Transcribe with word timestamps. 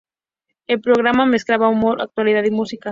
El 0.65 0.81
programa 0.81 1.27
mezclaba 1.27 1.69
humor, 1.69 2.01
actualidad 2.01 2.43
y 2.45 2.49
música. 2.49 2.79